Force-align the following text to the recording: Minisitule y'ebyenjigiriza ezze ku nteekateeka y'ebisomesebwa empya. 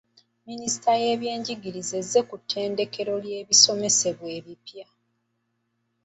Minisitule 0.47 1.01
y'ebyenjigiriza 1.05 1.93
ezze 2.01 2.19
ku 2.27 2.35
nteekateeka 2.41 3.15
y'ebisomesebwa 3.31 4.27
empya. 4.39 4.85